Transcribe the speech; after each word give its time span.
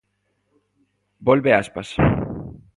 Volve 1.27 1.51
Aspas. 1.61 1.89